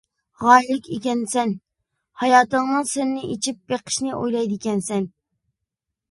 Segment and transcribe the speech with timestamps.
[0.43, 1.51] غايىلىك ئىكەنسەن،
[2.21, 5.05] ھاياتنىڭ سىرىنى ئېچىپ بېقىشنى ئويلايدىكەنسەن.